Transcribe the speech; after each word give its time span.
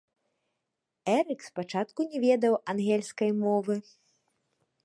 Эрык 1.17 1.41
спачатку 1.49 1.99
не 2.13 2.17
ведаў 2.25 2.53
англійскай 2.75 3.31
мовы. 3.47 3.75